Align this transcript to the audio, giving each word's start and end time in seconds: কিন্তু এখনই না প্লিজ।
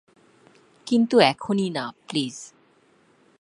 কিন্তু 0.87 1.15
এখনই 1.19 1.69
না 1.69 1.85
প্লিজ। 2.07 2.35